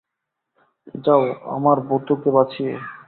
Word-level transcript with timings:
যাও 0.95 1.23
আমার 1.55 1.77
ভূতোকে 1.87 2.29
বাঁচিয়ে? 2.35 2.73